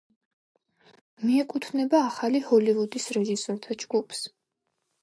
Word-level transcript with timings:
მიეკუთვნება 1.25 2.01
ახლი 2.07 2.43
ჰოლივუდის 2.49 3.07
რეჟისორთა 3.19 3.81
ჯგუფს. 3.87 4.27